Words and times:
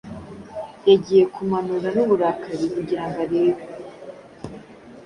Yagiye 0.89 1.23
kumanura 1.33 1.87
nuburakari 1.95 2.65
kugirango 2.75 3.17
arebe 3.25 3.63